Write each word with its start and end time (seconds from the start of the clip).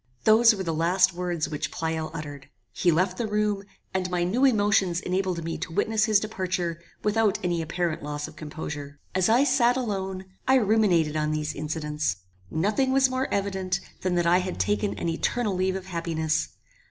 Those 0.23 0.55
were 0.55 0.63
the 0.63 0.73
last 0.73 1.13
words 1.13 1.47
which 1.47 1.69
Pleyel 1.69 2.09
uttered. 2.11 2.49
He 2.73 2.91
left 2.91 3.19
the 3.19 3.27
room, 3.27 3.61
and 3.93 4.09
my 4.09 4.23
new 4.23 4.43
emotions 4.45 4.99
enabled 4.99 5.43
me 5.43 5.59
to 5.59 5.71
witness 5.71 6.05
his 6.05 6.19
departure 6.19 6.81
without 7.03 7.37
any 7.43 7.61
apparent 7.61 8.01
loss 8.01 8.27
of 8.27 8.35
composure. 8.35 8.99
As 9.13 9.29
I 9.29 9.43
sat 9.43 9.77
alone, 9.77 10.25
I 10.47 10.55
ruminated 10.55 11.15
on 11.15 11.29
these 11.29 11.53
incidents. 11.53 12.15
Nothing 12.49 12.91
was 12.91 13.11
more 13.11 13.31
evident 13.31 13.79
than 14.01 14.15
that 14.15 14.25
I 14.25 14.39
had 14.39 14.59
taken 14.59 14.95
an 14.95 15.07
eternal 15.07 15.53
leave 15.53 15.75
of 15.75 15.85
happiness. 15.85 16.49